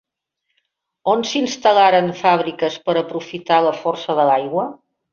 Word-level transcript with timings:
On 1.13 1.21
s'instal·laren 1.33 2.11
fabriques 2.23 2.81
per 2.89 2.99
aprofitat 3.05 3.67
la 3.71 3.79
força 3.85 4.21
de 4.23 4.31
l'aigua? 4.35 4.69